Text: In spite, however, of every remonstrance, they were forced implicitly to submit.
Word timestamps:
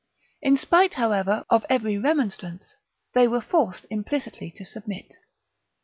In 0.41 0.57
spite, 0.57 0.95
however, 0.95 1.45
of 1.51 1.63
every 1.69 1.95
remonstrance, 1.95 2.73
they 3.13 3.27
were 3.27 3.39
forced 3.39 3.85
implicitly 3.91 4.49
to 4.57 4.65
submit. 4.65 5.13